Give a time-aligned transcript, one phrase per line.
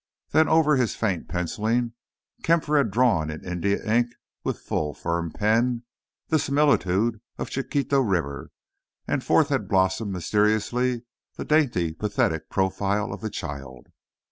[0.31, 1.93] Then, over his faint pencilling,
[2.41, 5.83] Kampfer had drawn in India ink with a full, firm pen
[6.29, 8.49] the similitude of Chiquito River,
[9.07, 11.03] and forth had blossomed mysteriously
[11.35, 13.89] the dainty, pathetic profile of the child.